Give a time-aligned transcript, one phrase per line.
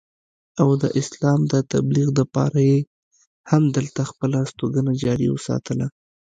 [0.61, 2.79] او د اسلام د تبليغ دپاره ئې
[3.51, 5.87] هم دلته خپله استوګنه جاري اوساتله